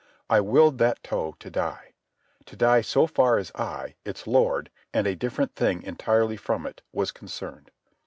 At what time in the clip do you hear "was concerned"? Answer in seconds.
6.91-7.69